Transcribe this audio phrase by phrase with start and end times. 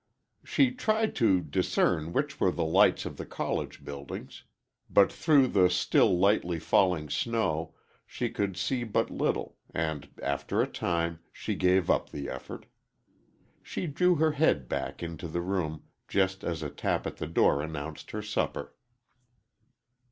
[0.43, 4.45] She tried to discern which were the lights of the college buildings,
[4.89, 7.75] but through the still lightly falling snow,
[8.07, 12.65] she could see but little, and after a time, she gave up the effort.
[13.61, 17.61] She drew her head back into the room just as a tap at the door
[17.61, 18.73] announced her supper.